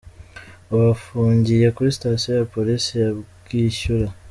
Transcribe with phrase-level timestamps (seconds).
[0.71, 3.09] Ubu afungiye kuri station ya police ya
[3.43, 4.07] Bwishyura.